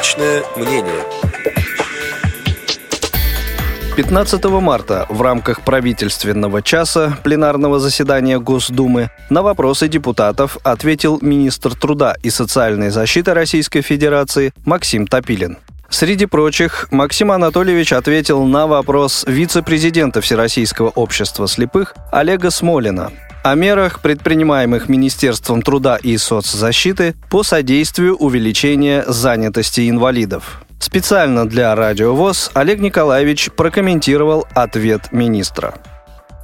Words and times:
Личное 0.00 0.42
мнение. 0.56 1.04
15 3.98 4.44
марта 4.44 5.04
в 5.10 5.20
рамках 5.20 5.60
правительственного 5.60 6.62
часа 6.62 7.18
пленарного 7.22 7.78
заседания 7.78 8.38
Госдумы 8.38 9.10
на 9.28 9.42
вопросы 9.42 9.88
депутатов 9.88 10.56
ответил 10.62 11.18
министр 11.20 11.74
труда 11.74 12.14
и 12.22 12.30
социальной 12.30 12.88
защиты 12.88 13.34
Российской 13.34 13.82
Федерации 13.82 14.54
Максим 14.64 15.06
Топилин. 15.06 15.58
Среди 15.90 16.26
прочих, 16.26 16.88
Максим 16.90 17.32
Анатольевич 17.32 17.92
ответил 17.92 18.44
на 18.44 18.66
вопрос 18.66 19.24
вице-президента 19.26 20.20
Всероссийского 20.20 20.88
общества 20.88 21.46
слепых 21.46 21.94
Олега 22.10 22.50
Смолина 22.50 23.10
о 23.42 23.54
мерах, 23.54 24.00
предпринимаемых 24.00 24.88
Министерством 24.88 25.62
труда 25.62 25.96
и 25.96 26.16
соцзащиты 26.16 27.14
по 27.30 27.42
содействию 27.42 28.16
увеличения 28.16 29.02
занятости 29.06 29.88
инвалидов. 29.88 30.62
Специально 30.78 31.48
для 31.48 31.74
Радио 31.74 32.14
ВОЗ 32.14 32.50
Олег 32.54 32.80
Николаевич 32.80 33.50
прокомментировал 33.52 34.46
ответ 34.54 35.12
министра. 35.12 35.74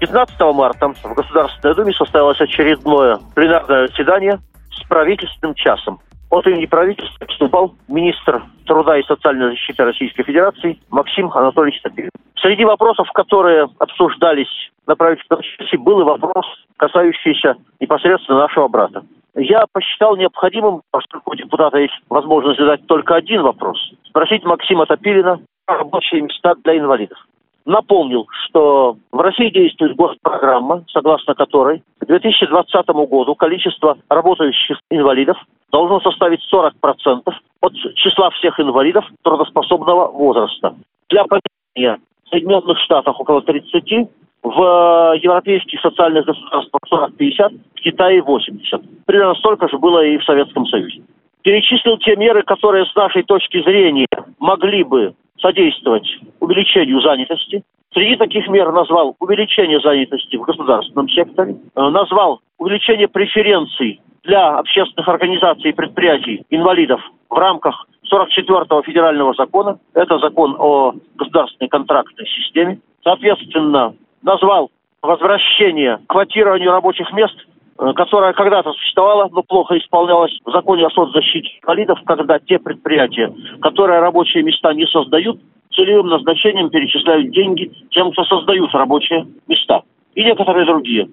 15 0.00 0.38
марта 0.54 0.92
в 1.02 1.14
Государственной 1.14 1.74
Думе 1.74 1.92
состоялось 1.94 2.40
очередное 2.40 3.18
пленарное 3.34 3.88
заседание 3.88 4.38
с 4.72 4.86
правительственным 4.88 5.54
часом. 5.54 6.00
От 6.30 6.46
имени 6.46 6.66
правительства 6.66 7.26
выступал 7.26 7.74
министр 7.88 8.42
труда 8.66 8.98
и 8.98 9.02
социальной 9.04 9.50
защиты 9.50 9.84
Российской 9.84 10.24
Федерации 10.24 10.78
Максим 10.90 11.30
Анатольевич 11.32 11.80
Топилин. 11.82 12.10
Среди 12.36 12.64
вопросов, 12.64 13.08
которые 13.12 13.68
обсуждались 13.78 14.70
на 14.86 14.96
правительственном 14.96 15.42
часе, 15.42 15.78
был 15.78 16.00
и 16.00 16.04
вопрос, 16.04 16.46
касающийся 16.76 17.56
непосредственно 17.80 18.40
нашего 18.40 18.68
брата. 18.68 19.02
Я 19.36 19.64
посчитал 19.72 20.16
необходимым, 20.16 20.82
поскольку 20.90 21.32
у 21.32 21.34
депутата 21.34 21.78
есть 21.78 21.94
возможность 22.08 22.58
задать 22.58 22.86
только 22.86 23.14
один 23.16 23.42
вопрос, 23.42 23.78
спросить 24.06 24.44
Максима 24.44 24.86
Топилина 24.86 25.40
о 25.66 25.74
рабочие 25.78 26.22
места 26.22 26.54
для 26.62 26.78
инвалидов. 26.78 27.18
Напомнил, 27.66 28.26
что 28.46 28.96
в 29.10 29.18
России 29.20 29.48
действует 29.48 29.96
госпрограмма, 29.96 30.84
согласно 30.92 31.34
которой 31.34 31.82
к 31.98 32.06
2020 32.06 32.86
году 33.08 33.34
количество 33.34 33.96
работающих 34.10 34.78
инвалидов 34.90 35.38
должно 35.72 36.00
составить 36.00 36.40
40% 36.52 37.32
от 37.60 37.72
числа 37.94 38.30
всех 38.30 38.60
инвалидов 38.60 39.06
трудоспособного 39.22 40.08
возраста. 40.08 40.76
Для 41.08 41.24
понимания, 41.24 42.00
в 42.26 42.28
Соединенных 42.28 42.78
Штатах 42.80 43.18
около 43.18 43.40
30, 43.40 44.08
в 44.42 45.14
европейских 45.22 45.80
социальных 45.80 46.26
государствах 46.26 46.82
40-50, 47.18 47.60
в 47.76 47.80
Китае 47.80 48.20
80. 48.20 49.06
Примерно 49.06 49.34
столько 49.36 49.68
же 49.68 49.78
было 49.78 50.04
и 50.04 50.18
в 50.18 50.24
Советском 50.24 50.66
Союзе. 50.66 51.02
Перечислил 51.42 51.96
те 51.98 52.14
меры, 52.16 52.42
которые 52.42 52.84
с 52.84 52.94
нашей 52.94 53.22
точки 53.22 53.62
зрения 53.62 54.06
могли 54.38 54.84
бы 54.84 55.14
содействовать 55.44 56.08
увеличению 56.40 57.00
занятости. 57.02 57.62
Среди 57.92 58.16
таких 58.16 58.48
мер 58.48 58.72
назвал 58.72 59.14
увеличение 59.20 59.78
занятости 59.80 60.36
в 60.36 60.42
государственном 60.42 61.08
секторе, 61.10 61.56
э, 61.76 61.88
назвал 61.90 62.40
увеличение 62.58 63.08
преференций 63.08 64.00
для 64.24 64.56
общественных 64.58 65.06
организаций 65.06 65.70
и 65.70 65.74
предприятий 65.74 66.44
инвалидов 66.48 67.00
в 67.28 67.36
рамках 67.36 67.86
44-го 68.10 68.82
федерального 68.82 69.34
закона. 69.34 69.78
Это 69.92 70.18
закон 70.18 70.56
о 70.58 70.94
государственной 71.16 71.68
контрактной 71.68 72.26
системе. 72.26 72.78
Соответственно, 73.02 73.94
назвал 74.22 74.70
возвращение 75.02 75.98
к 75.98 76.06
квотированию 76.06 76.70
рабочих 76.70 77.12
мест, 77.12 77.36
э, 77.84 77.92
которое 77.94 78.32
когда-то 78.32 78.72
существовало, 78.72 79.28
но 79.32 79.42
плохо 79.42 79.76
исполнялось 79.78 80.36
в 80.44 80.50
законе 80.50 80.86
о 80.86 80.90
соцзащите 80.90 81.50
инвалидов, 81.62 81.98
когда 82.06 82.38
те 82.38 82.58
предприятия, 82.58 83.32
которые 83.60 84.00
рабочие 84.00 84.42
места 84.42 84.72
не 84.72 84.86
создают, 84.86 85.40
целевым 85.72 86.08
назначением 86.08 86.70
перечисляют 86.70 87.30
деньги 87.30 87.70
тем, 87.90 88.12
кто 88.12 88.24
создают 88.24 88.72
рабочие 88.74 89.26
места. 89.48 89.82
И 90.14 90.24
некоторые 90.24 90.66
другие. 90.66 91.08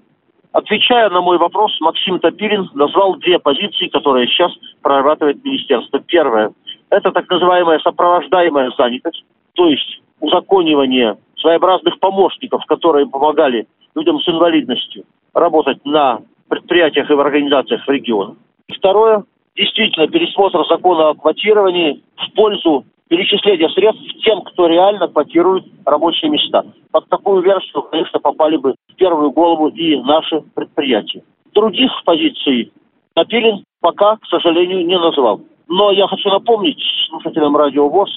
Отвечая 0.52 1.10
на 1.10 1.22
мой 1.22 1.38
вопрос, 1.38 1.72
Максим 1.80 2.20
Топилин 2.20 2.70
назвал 2.74 3.16
две 3.16 3.40
позиции, 3.40 3.88
которые 3.88 4.28
сейчас 4.28 4.52
прорабатывает 4.82 5.44
министерство. 5.44 6.00
Первое– 6.00 6.52
это 6.90 7.12
так 7.12 7.30
называемая 7.30 7.80
сопровождаемая 7.80 8.72
занятость, 8.78 9.24
то 9.54 9.68
есть 9.68 10.02
узаконивание 10.20 11.18
своеобразных 11.38 12.00
помощников, 12.00 12.66
которые 12.66 13.08
помогали 13.08 13.66
людям 13.96 14.20
с 14.20 14.28
инвалидностью 14.28 15.04
работать 15.34 15.84
на 15.86 16.20
предприятиях 16.52 17.10
и 17.10 17.14
в 17.14 17.20
организациях. 17.20 17.82
И 17.88 18.74
второе– 18.74 19.24
действительно 19.56 20.08
пересмотр 20.08 20.66
закона 20.68 21.10
о 21.10 21.16
квотировании 21.16 22.04
в 22.18 22.34
пользу 22.36 22.84
перечисления 23.08 23.70
средств 23.70 24.04
тем, 24.24 24.42
кто 24.42 24.68
реально 24.68 25.08
квотирует 25.08 25.64
рабочие 25.86 26.30
места. 26.30 26.66
Под 26.92 27.08
такую 27.08 27.42
версию, 27.42 27.84
конечно, 27.84 28.20
попали 28.20 28.58
бы 28.58 28.76
в 28.90 28.96
первую 28.96 29.32
голову 29.32 29.70
и 29.70 29.96
наши 30.02 30.42
предприятия. 30.54 31.24
Других 31.54 31.92
позиций 32.06 32.72
Напилин 33.16 33.64
пока, 33.80 34.18
к 34.18 34.26
сожалению, 34.28 34.86
не 34.86 34.98
назвал. 34.98 35.42
Но 35.70 35.92
я 35.92 36.08
хочу 36.08 36.30
напомнить 36.30 36.82
слушателям 37.10 37.56
Радио 37.56 37.88
ВОЗ, 37.88 38.10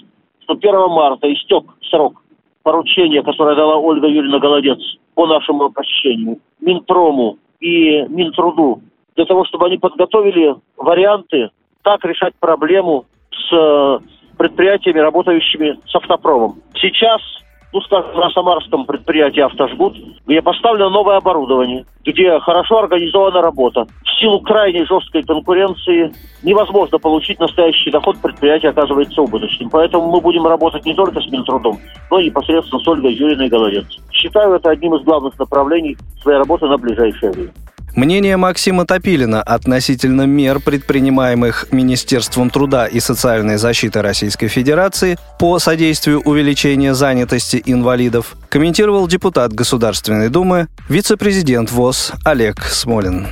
что 0.43 0.55
1 0.55 0.89
марта 0.91 1.33
истек 1.33 1.65
срок 1.91 2.21
поручения, 2.65 3.23
которое 3.23 3.55
дала 3.55 3.77
Ольга 3.77 4.09
Юрьевна 4.09 4.41
Голодец 4.41 4.78
по 5.15 5.27
нашему 5.27 5.65
обращению 5.65 6.39
Минпрому 6.61 7.39
и 7.64 8.04
Минтруду, 8.08 8.82
для 9.16 9.25
того, 9.25 9.47
чтобы 9.47 9.66
они 9.66 9.78
подготовили 9.78 10.54
варианты, 10.76 11.48
как 11.82 12.04
решать 12.04 12.34
проблему 12.38 13.06
с 13.32 14.00
предприятиями, 14.36 14.98
работающими 14.98 15.78
с 15.86 15.94
автопромом. 15.94 16.56
Сейчас 16.75 17.22
ну, 17.75 17.81
скажем, 17.81 18.15
на 18.15 18.31
самарском 18.31 18.87
предприятии 18.87 19.41
«Автожгут», 19.41 19.97
где 20.27 20.41
поставлено 20.41 20.91
новое 20.91 21.17
оборудование, 21.17 21.85
где 22.07 22.39
хорошо 22.39 22.79
организована 22.79 23.43
работа. 23.43 23.87
В 24.05 24.21
силу 24.21 24.41
крайней 24.41 24.85
жесткой 24.85 25.25
конкуренции 25.25 26.12
невозможно 26.45 26.99
получить 26.99 27.41
настоящий 27.41 27.91
доход, 27.91 28.17
предприятие 28.23 28.71
оказывается 28.71 29.21
убыточным. 29.21 29.71
Поэтому 29.71 30.09
мы 30.09 30.21
будем 30.21 30.47
работать 30.47 30.87
не 30.87 30.95
только 30.95 31.21
с 31.21 31.27
Минтрудом, 31.33 31.79
но 32.12 32.21
и 32.21 32.27
непосредственно 32.27 32.81
с 32.81 32.87
Ольгой 32.87 33.12
Юриной 33.12 33.49
Голодец. 33.49 33.87
Считаю 34.12 34.55
это 34.55 34.71
одним 34.71 34.95
из 34.95 35.03
главных 35.03 35.37
направлений 35.37 35.97
своей 36.23 36.39
работы 36.39 36.67
на 36.67 36.79
ближайшее 36.79 37.33
время. 37.33 37.51
Мнение 37.94 38.37
Максима 38.37 38.87
Топилина 38.87 39.41
относительно 39.41 40.22
мер, 40.22 40.59
предпринимаемых 40.59 41.69
Министерством 41.71 42.50
труда 42.50 42.87
и 42.87 42.99
социальной 42.99 43.56
защиты 43.56 44.03
Российской 44.03 44.49
Федерации 44.49 45.16
по 45.38 45.60
содействию 45.60 46.21
увеличения 46.21 46.94
занятости 46.94 47.62
инвалидов, 47.65 48.34
комментировал 48.49 49.06
депутат 49.06 49.53
Государственной 49.53 50.28
Думы, 50.28 50.66
вице-президент 50.88 51.71
ВОЗ 51.71 52.12
Олег 52.25 52.65
Смолин. 52.65 53.28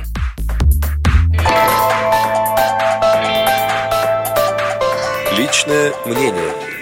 Личное 5.37 5.91
мнение. 6.05 6.72